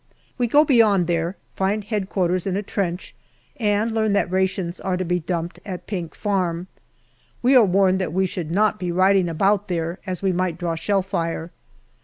We 0.39 0.47
go 0.47 0.65
beyond 0.65 1.05
there, 1.05 1.37
find 1.55 1.85
H.Q. 1.91 2.35
in 2.47 2.57
a 2.57 2.63
trench, 2.63 3.13
and 3.57 3.91
learn 3.91 4.13
that 4.13 4.31
rations 4.31 4.79
are 4.79 4.97
to 4.97 5.05
be 5.05 5.19
dumped 5.19 5.59
at 5.63 5.85
Pink 5.85 6.15
Farm. 6.15 6.65
We 7.43 7.55
are 7.55 7.63
warned 7.63 7.99
that 7.99 8.11
we 8.11 8.25
should 8.25 8.49
not 8.49 8.79
be 8.79 8.91
riding 8.91 9.29
about 9.29 9.67
there, 9.67 9.99
as 10.07 10.23
we 10.23 10.31
might 10.31 10.57
draw 10.57 10.73
shell 10.73 11.03
fire. 11.03 11.51